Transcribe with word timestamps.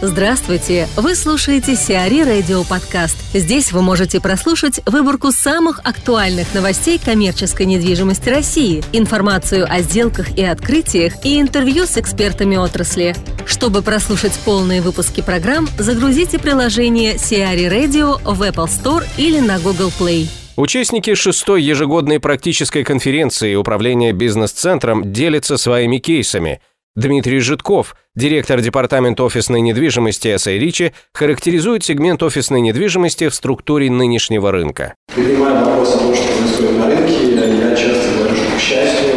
Здравствуйте! 0.00 0.86
Вы 0.96 1.16
слушаете 1.16 1.74
Сиари 1.74 2.22
Радио 2.22 2.62
Подкаст. 2.62 3.16
Здесь 3.34 3.72
вы 3.72 3.82
можете 3.82 4.20
прослушать 4.20 4.80
выборку 4.86 5.32
самых 5.32 5.80
актуальных 5.80 6.54
новостей 6.54 7.00
коммерческой 7.04 7.66
недвижимости 7.66 8.28
России, 8.28 8.84
информацию 8.92 9.66
о 9.68 9.80
сделках 9.80 10.38
и 10.38 10.44
открытиях 10.44 11.14
и 11.24 11.40
интервью 11.40 11.84
с 11.84 11.98
экспертами 11.98 12.54
отрасли. 12.54 13.16
Чтобы 13.44 13.82
прослушать 13.82 14.38
полные 14.44 14.82
выпуски 14.82 15.20
программ, 15.20 15.66
загрузите 15.78 16.38
приложение 16.38 17.18
Сиари 17.18 17.64
Radio 17.64 18.20
в 18.22 18.40
Apple 18.42 18.68
Store 18.68 19.04
или 19.16 19.40
на 19.40 19.58
Google 19.58 19.90
Play. 19.98 20.28
Участники 20.54 21.14
шестой 21.14 21.64
ежегодной 21.64 22.20
практической 22.20 22.84
конференции 22.84 23.56
управления 23.56 24.12
бизнес-центром 24.12 25.12
делятся 25.12 25.56
своими 25.56 25.98
кейсами– 25.98 26.60
Дмитрий 26.98 27.38
Житков, 27.38 27.94
директор 28.16 28.60
департамента 28.60 29.22
офисной 29.22 29.60
недвижимости 29.60 30.34
S.A. 30.34 30.58
Ричи, 30.58 30.92
характеризует 31.14 31.84
сегмент 31.84 32.24
офисной 32.24 32.60
недвижимости 32.60 33.28
в 33.28 33.34
структуре 33.36 33.88
нынешнего 33.88 34.50
рынка. 34.50 34.96
Поднимая 35.14 35.64
вопрос 35.64 35.94
о 35.94 35.98
том, 35.98 36.12
что 36.12 36.26
происходит 36.26 36.76
на 36.76 36.86
рынке, 36.86 37.36
я 37.56 37.76
часто 37.76 38.18
говорю, 38.18 38.34
что, 38.34 38.56
к 38.56 38.60
счастью, 38.60 39.14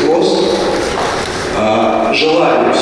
спрос, 0.00 0.44
а, 1.58 2.12
желание 2.14 2.74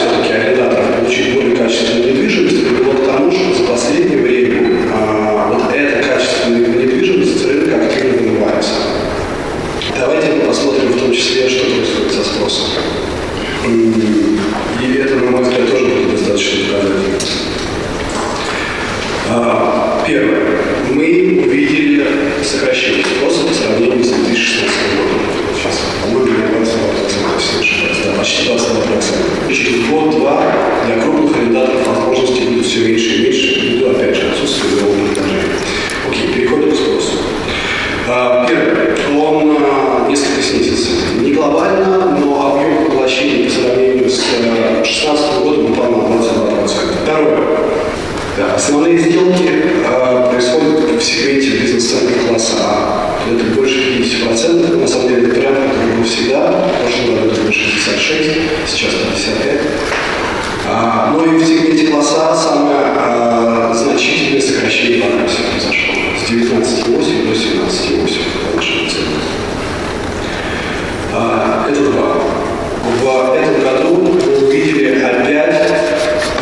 сейчас 58.66 58.94
55. 58.94 59.60
А, 60.70 61.10
Но 61.12 61.20
ну 61.20 61.34
и 61.34 61.38
в 61.38 61.46
сегменте 61.46 61.86
класса 61.86 62.34
самое 62.34 62.76
а, 62.96 63.72
значительное 63.74 64.40
сокращение 64.40 65.02
вакансий 65.02 65.42
произошло. 65.50 65.94
С 66.16 66.30
19,8 66.30 67.26
до 67.26 67.32
17,8 67.32 68.18
по 68.50 68.56
нашим 68.56 68.90
ценам. 68.90 69.18
Это 71.68 71.80
два. 71.90 72.08
В 73.00 73.34
этом 73.34 73.62
году 73.62 73.88
мы 73.96 74.46
увидели 74.46 75.02
опять 75.02 75.70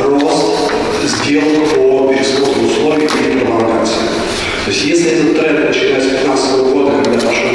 рост 0.03 0.73
сделок 1.05 1.69
по 1.75 2.13
пересмотру 2.13 2.63
условий 2.65 3.05
и 3.05 3.39
пролонгации. 3.39 4.07
То 4.65 4.71
есть 4.71 4.85
если 4.85 5.11
этот 5.13 5.41
тренд 5.41 5.69
начинается 5.69 6.09
с 6.09 6.13
2015 6.13 6.61
года, 6.73 6.93
когда 7.05 7.27
пошел 7.27 7.51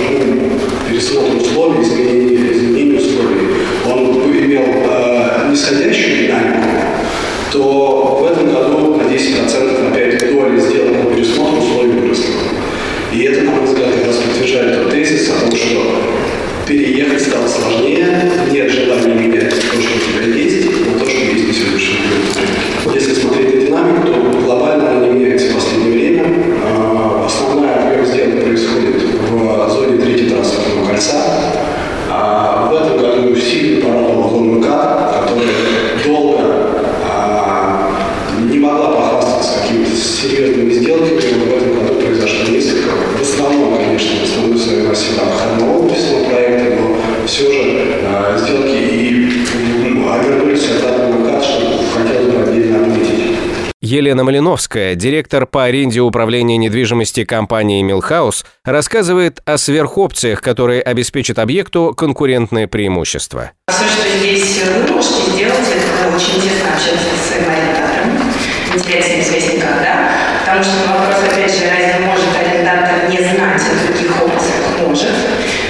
пересмотр 0.89 1.35
условий, 1.35 1.81
изменение, 1.83 2.51
изменение 2.51 2.99
условий, 2.99 3.50
он 3.85 4.31
имел 4.31 4.63
э, 4.63 5.49
нисходящую 5.51 6.27
динамику, 6.27 6.67
то 7.51 8.17
в 8.21 8.31
этом 8.31 8.53
году 8.53 8.95
на 8.95 9.03
10% 9.03 9.60
серьезными 40.21 40.71
сделками 40.73 41.43
угодно 41.43 41.81
году 41.81 41.99
произошло 41.99 42.53
несколько. 42.53 42.91
В 43.17 43.21
основном, 43.21 43.77
конечно, 43.77 44.19
в 44.19 44.23
основном 44.23 44.57
своей 44.57 44.83
массе 44.83 45.13
там 45.17 45.27
одного 45.29 45.85
офисного 45.85 46.29
проекта, 46.29 46.75
но 46.79 47.25
все 47.25 47.51
же 47.51 47.59
э, 48.03 48.37
сделки 48.37 48.75
и 48.75 49.45
ну, 49.89 50.21
вернулись 50.21 50.69
от 50.69 50.83
одного 50.83 51.27
как, 51.27 51.43
что 51.43 51.83
хотелось 51.95 52.35
бы 52.35 52.43
отдельно 52.43 52.81
отметить. 52.85 53.37
Елена 53.81 54.23
Малиновская, 54.23 54.93
директор 54.93 55.47
по 55.47 55.63
аренде 55.63 56.01
управления 56.01 56.57
недвижимости 56.57 57.25
компании 57.25 57.81
«Милхаус», 57.81 58.45
рассказывает 58.63 59.41
о 59.45 59.57
сверхопциях, 59.57 60.41
которые 60.41 60.83
обеспечат 60.83 61.39
объекту 61.39 61.95
конкурентное 61.97 62.67
преимущество. 62.67 63.51
Все, 63.67 63.85
что 63.85 64.17
здесь 64.19 64.61
вы 64.87 64.93
можете 64.93 65.31
сделать, 65.31 65.67
это 65.67 66.15
очень 66.15 66.41
тесно 66.41 66.75
общаться 66.75 67.09
с 67.17 67.31
арендатором, 67.31 68.31
не 68.75 68.79
терять 68.79 69.05
с 69.05 69.09
ним 69.09 69.23
связь 69.23 69.53
никогда, 69.55 70.00
потому 70.51 70.63
что 70.65 70.91
вопрос, 70.91 71.15
опять 71.31 71.49
же, 71.49 71.63
разве 71.69 72.05
может 72.05 72.27
арендатор 72.35 73.09
не 73.09 73.17
знать 73.19 73.61
о 73.61 73.87
других 73.87 74.21
опциях? 74.21 74.85
Может. 74.85 75.09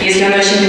Если 0.02 0.24
он 0.24 0.34
очень 0.34 0.68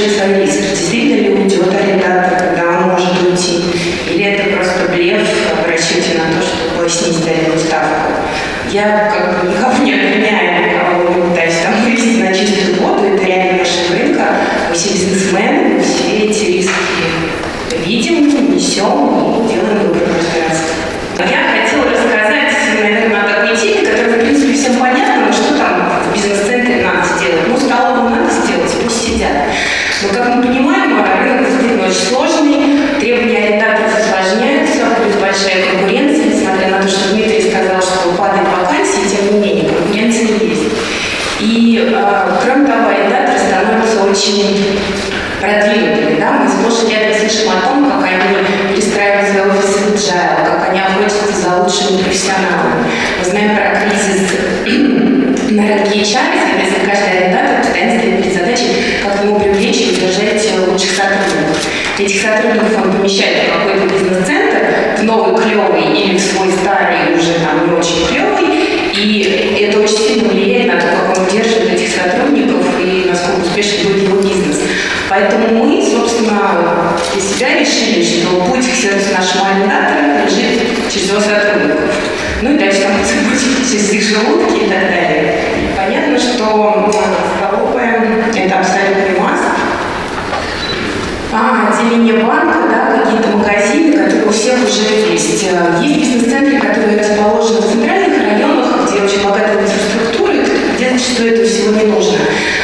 взвешивает 0.00 0.16
свои 0.16 0.42
риски. 0.42 0.62
Действительно 0.70 1.19
Очень 44.21 44.79
продвинутыми. 45.39 46.19
Да? 46.19 46.43
Мы 46.43 46.49
сплошь 46.49 46.87
и 46.87 46.93
рядом 46.93 47.19
слышим 47.19 47.49
о 47.49 47.67
том, 47.67 47.89
как 47.89 48.03
они 48.03 48.73
перестраивают 48.73 49.29
свои 49.29 49.49
офисы 49.49 49.79
в 49.79 49.95
agile, 49.95 50.45
как 50.45 50.69
они 50.69 50.79
охотятся 50.79 51.41
за 51.41 51.63
лучшими 51.63 52.03
профессионалами. 52.03 52.85
Мы 53.19 53.25
знаем 53.25 53.55
про 53.55 53.79
кризис 53.81 54.29
на 55.49 55.67
рынке 55.67 55.99
HR, 55.99 56.29
соответственно, 56.37 56.89
каждый 56.89 57.17
арендатор 57.17 57.57
постоянно 57.61 57.99
стоит 57.99 58.17
перед 58.21 58.33
задачей, 58.33 58.69
как 59.03 59.23
ему 59.23 59.39
привлечь 59.39 59.81
и 59.81 59.97
удержать 59.97 60.47
лучших 60.67 60.91
сотрудников. 60.91 61.67
Этих 61.97 62.21
сотрудников 62.21 62.83
он 62.83 62.91
помещает 62.93 63.49
в 63.49 63.57
какой-то 63.57 63.93
бизнес-центр, 63.93 64.57
в 64.99 65.03
новый 65.03 65.41
клевый 65.41 65.83
или 65.99 66.17
в 66.17 66.21
свой 66.21 66.51
старый, 66.51 67.17
уже 67.17 67.33
там 67.39 67.67
не 67.67 67.73
очень 67.77 68.07
клевый, 68.07 68.45
и 68.95 69.67
это 69.67 69.79
очень 69.79 69.97
сильно 69.97 70.29
влияет 70.29 70.67
на 70.67 70.79
то, 70.79 70.87
как 70.87 71.17
он 71.17 71.27
удерживает 71.27 71.73
этих 71.73 71.89
сотрудников 71.89 72.40
Поэтому 75.11 75.65
мы, 75.65 75.83
собственно, 75.83 76.95
для 77.11 77.21
себя 77.21 77.59
решили, 77.59 78.01
что 78.01 78.45
путь 78.45 78.65
к 78.65 78.73
сердцу 78.73 79.11
нашего 79.11 79.47
арендатора 79.47 80.23
лежит 80.23 80.89
через 80.89 81.09
его 81.09 81.19
сотрудников. 81.19 81.91
Ну 82.41 82.53
и 82.53 82.57
дальше 82.57 82.83
там 82.83 82.93
будет 83.29 83.69
через 83.69 83.91
их 83.91 84.01
желудки 84.03 84.55
и 84.55 84.69
так 84.69 84.87
далее. 84.87 85.35
Понятно, 85.75 86.17
что 86.17 86.89
столовая– 87.35 88.23
это 88.33 88.59
абсолютный 88.59 89.19
масс. 89.19 89.41
А, 91.33 91.73
отделение 91.73 92.23
банка, 92.23 92.59
да, 92.69 93.03
какие-то 93.03 93.37
магазины, 93.37 94.05
которые 94.05 94.27
у 94.27 94.31
всех 94.31 94.59
уже 94.63 95.11
есть. 95.11 95.43
Есть 95.43 95.97
бизнес-центры, 95.99 96.57
которые 96.57 96.97
расположены 96.97 97.59
в 97.59 97.69
центральных 97.69 98.17
районах, 98.17 98.89
где 98.89 99.01
очень 99.01 99.25
богатая 99.25 99.59
инфраструктура, 99.61 100.35
где 100.75 100.97
что 100.97 101.27
это 101.27 101.43
всего 101.45 101.75
не 101.75 101.91
нужно. 101.91 102.17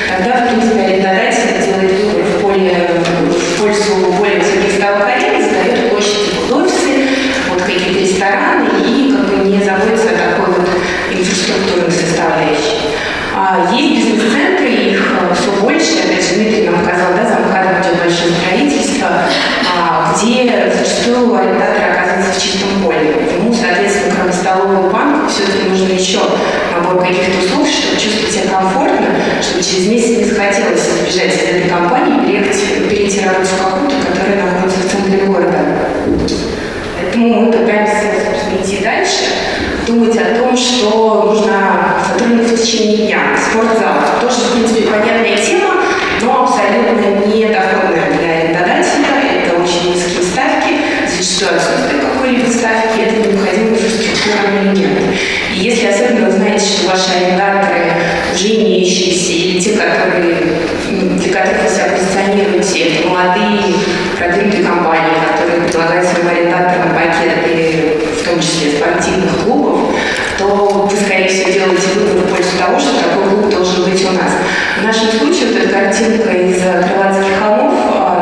Тогда, 0.07 0.45
в 0.45 0.49
принципе, 0.49 0.79
арендодатель 0.79 1.63
делает 1.65 1.91
выбор 1.99 2.23
в, 2.23 2.41
более, 2.41 2.87
в 3.29 3.61
пользу 3.61 3.93
более 4.17 4.39
высоких 4.39 4.73
ставок 4.77 5.07
аренды, 5.07 5.43
задает 5.43 5.89
площади 5.89 6.31
под 6.35 6.63
офисы, 6.63 7.07
вот 7.49 7.61
какие-то 7.61 7.99
рестораны 7.99 8.67
и 8.85 9.11
как 9.11 9.27
бы 9.27 9.49
не 9.49 9.63
заботится 9.63 10.09
о 10.09 10.37
такой 10.37 10.55
вот 10.55 10.69
инфраструктурной 11.11 11.91
составляющей. 11.91 12.97
А 13.35 13.69
есть 13.71 14.07
бизнес-центры, 14.07 14.69
их 14.69 15.13
все 15.39 15.51
больше, 15.61 15.99
опять 15.99 16.27
же, 16.27 16.35
Дмитрий 16.35 16.69
нам 16.69 16.79
показал, 16.79 17.13
да, 17.15 17.27
за 17.27 17.35
МКАДом 17.45 17.81
идет 17.81 17.99
большое 18.01 18.31
строительство, 18.33 19.09
а, 19.75 20.15
где 20.15 20.71
зачастую 20.75 21.35
арендатор 21.35 21.91
оказывается 21.91 22.39
в 22.39 22.41
чистом 22.41 22.81
поле. 22.83 23.13
Ему, 23.37 23.53
соответственно, 23.53 24.15
кроме 24.15 24.33
столового 24.33 24.89
банка, 24.89 25.29
все-таки 25.29 25.69
нужно 25.69 25.96
еще 26.07 26.19
набор 26.73 27.03
каких-то 27.03 27.45
услуг, 27.45 27.67
чтобы 27.67 27.99
чувствовать 27.99 28.31
себя 28.33 28.55
комфортно, 28.55 29.07
чтобы 29.41 29.61
через 29.61 29.87
месяц 29.87 30.17
не 30.17 30.23
захотелось 30.23 30.81
сбежать 30.81 31.35
из 31.35 31.43
этой 31.43 31.69
компании 31.69 32.15
и 32.15 32.25
приехать, 32.25 32.89
перейти 32.89 33.25
работать 33.25 33.49
в 33.49 33.57
какую-то, 33.57 33.95
которая 34.07 34.43
находится 34.43 34.79
в 34.79 34.91
центре 34.91 35.25
города. 35.25 35.59
Поэтому 36.95 37.41
мы 37.41 37.51
пытаемся, 37.51 38.07
идти 38.57 38.83
дальше, 38.83 39.25
думать 39.85 40.17
о 40.17 40.39
том, 40.39 40.55
что 40.55 41.23
нужно 41.25 41.95
сотрудников 42.07 42.53
в 42.53 42.61
течение 42.61 43.07
дня. 43.07 43.19
Спортзал 43.37 43.95
тоже, 44.21 44.37
в 44.37 44.53
принципе, 44.53 44.89
понятная 44.89 45.37
тема, 45.37 45.73
но 46.21 46.43
абсолютно 46.43 47.27
не 47.27 47.45
доходная 47.47 48.13
для 48.17 48.29
арендодателя. 48.31 49.43
Это 49.43 49.61
очень 49.61 49.93
низкие 49.93 50.23
ставки, 50.23 50.73
зачастую 51.05 51.57
отсутствие 51.57 51.96
которые, 59.83 60.35
для 60.89 61.33
которых 61.33 61.63
вы 61.63 61.69
себя 61.69 61.85
позиционируете, 61.95 62.79
это 62.79 63.07
молодые, 63.07 63.75
продвинутые 64.17 64.63
компании, 64.63 65.17
которые 65.31 65.61
предлагают 65.67 66.07
своим 66.07 66.27
арендаторам 66.27 66.95
пакеты, 66.95 67.97
в 68.19 68.25
том 68.25 68.39
числе 68.39 68.77
спортивных 68.77 69.43
клубов, 69.43 69.95
то 70.37 70.87
вы, 70.89 70.97
скорее 70.97 71.27
всего, 71.27 71.51
делаете 71.51 71.87
выбор 71.95 72.25
в 72.25 72.35
пользу 72.35 72.57
того, 72.57 72.79
что 72.79 72.91
такой 73.01 73.29
клуб 73.29 73.49
должен 73.49 73.83
быть 73.85 74.05
у 74.05 74.11
нас. 74.11 74.31
В 74.79 74.83
нашем 74.83 75.11
случае 75.19 75.47
вот 75.47 75.63
эта 75.63 75.69
картинка 75.69 76.31
из 76.31 76.61
Крылатских 76.61 77.39
холмов 77.39 77.73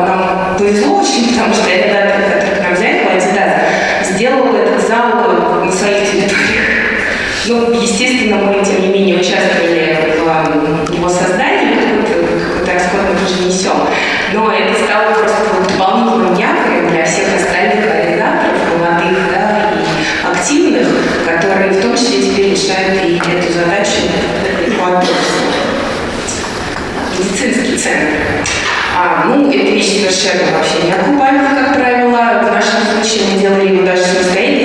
нам 0.06 0.56
повезло 0.58 1.00
очень, 1.00 1.28
потому 1.36 1.54
что 1.54 1.66
арендатор, 1.66 2.22
который 2.32 2.56
к 2.56 2.62
нам 2.62 2.74
взяли, 2.74 3.06
Adidas, 3.06 4.14
сделал 4.14 4.54
этот 4.54 4.86
зал 4.86 5.64
на 5.64 5.72
своих 5.72 6.10
территориях. 6.10 6.76
Ну, 7.48 7.70
естественно, 7.80 8.36
мы, 8.38 8.64
тем 8.64 8.80
не 8.82 8.88
менее, 8.88 9.16
участвовали 9.16 10.14
в 10.18 10.85
его 11.06 11.08
создании, 11.08 11.74
какой-то, 11.74 12.44
какой-то 12.44 12.72
расход 12.72 13.00
мы 13.08 13.18
тоже 13.18 13.46
несем. 13.46 13.88
Но 14.32 14.52
это 14.52 14.74
стало 14.84 15.12
просто 15.12 15.44
дополнительным 15.68 16.34
якорем 16.34 16.90
для 16.90 17.04
всех 17.04 17.28
остальных 17.36 17.84
арендаторов, 17.86 18.78
молодых 18.78 19.18
да, 19.32 19.72
и 19.72 20.30
активных, 20.30 20.88
которые 21.24 21.70
в 21.70 21.80
том 21.80 21.94
числе 21.94 22.22
теперь 22.22 22.50
решают 22.52 23.02
и 23.04 23.16
эту 23.16 23.52
задачу 23.52 24.02
по 24.78 25.02
Медицинский 27.18 27.78
центр. 27.78 28.08
А, 28.94 29.24
ну, 29.26 29.48
это 29.48 29.70
вещь 29.70 30.00
совершенно 30.00 30.52
вообще 30.52 30.82
не 30.84 30.92
окупаемая, 30.92 31.54
как 31.54 31.74
правило. 31.76 32.42
В 32.42 32.52
нашем 32.52 32.80
случае 32.82 33.30
мы 33.30 33.40
делали 33.40 33.68
его 33.74 33.86
даже 33.86 34.02
самостоятельно, 34.02 34.55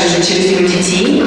конечно 0.00 0.22
же, 0.22 0.22
через 0.22 0.50
его 0.50 0.66
детей. 0.66 1.22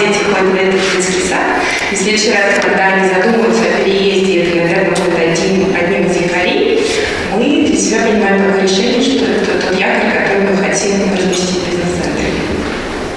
дети 0.00 0.24
ходят 0.24 0.54
летом 0.54 0.80
в 0.80 0.96
детский 0.96 1.28
сад. 1.28 1.60
И 1.92 1.94
в 1.94 1.98
следующий 1.98 2.32
раз, 2.32 2.58
когда 2.62 2.86
они 2.86 3.08
задумываются 3.08 3.64
о 3.64 3.84
переезде, 3.84 4.42
это, 4.42 4.56
наверное, 4.56 4.90
будет 4.90 5.18
один, 5.18 5.76
одним 5.76 6.06
из 6.06 6.16
якорей, 6.16 6.86
мы 7.36 7.66
для 7.66 7.76
себя 7.76 8.02
принимаем 8.02 8.44
такое 8.44 8.62
решение, 8.62 9.02
что 9.02 9.24
это 9.24 9.44
тот 9.44 9.78
якорь, 9.78 10.10
который 10.10 10.50
мы 10.50 10.56
хотим 10.56 11.12
разместить 11.12 11.60
в 11.60 11.70
бизнес-центре. 11.70 12.26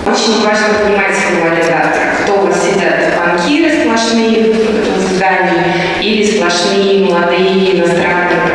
Очень 0.05 0.43
важно 0.43 0.67
понимать 0.83 1.15
своего 1.15 1.47
арендатора, 1.47 2.15
кто 2.21 2.41
у 2.41 2.47
вас 2.47 2.61
сидят 2.61 3.15
банкиры 3.17 3.71
сплошные 3.81 4.53
ну, 4.53 4.97
в 4.97 5.15
здании 5.15 5.63
или 6.01 6.25
сплошные 6.25 7.05
молодые 7.05 7.77
иностранные 7.77 8.52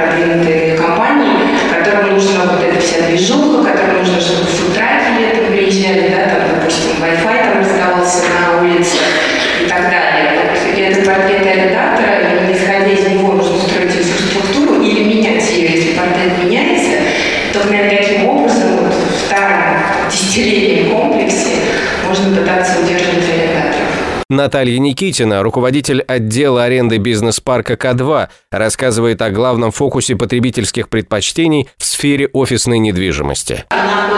Наталья 24.48 24.78
Никитина, 24.78 25.42
руководитель 25.42 26.00
отдела 26.00 26.64
аренды 26.64 26.96
бизнес-парка 26.96 27.74
К2, 27.74 28.28
рассказывает 28.50 29.20
о 29.20 29.28
главном 29.28 29.72
фокусе 29.72 30.16
потребительских 30.16 30.88
предпочтений 30.88 31.68
в 31.76 31.84
сфере 31.84 32.30
офисной 32.32 32.78
недвижимости. 32.78 33.66
Она 33.68 34.08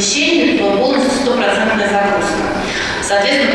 помещению, 0.00 0.58
то 0.58 0.76
полностью 0.78 1.10
стопроцентная 1.20 1.88
загрузка. 1.88 2.34
Соответственно, 3.02 3.54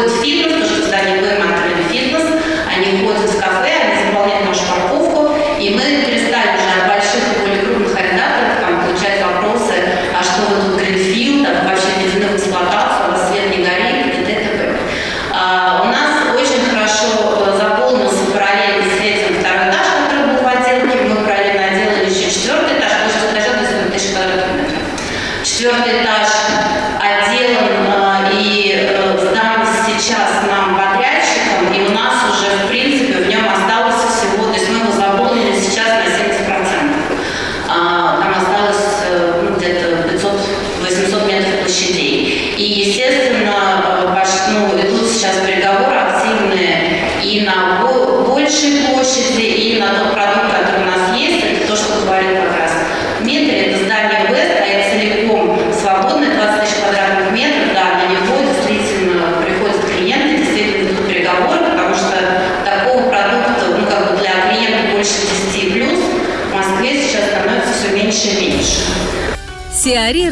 Э, 0.00 0.02
мультфильмов, 0.02 0.52
потому 0.52 0.64
что 0.64 0.86
здание 0.86 1.19